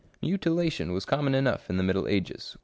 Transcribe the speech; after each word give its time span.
Mutilation 0.19 0.93
was 0.93 1.05
common 1.05 1.35
enough 1.35 1.69
in 1.69 1.77
the 1.77 1.83
middle 1.83 2.07
ages. 2.07 2.57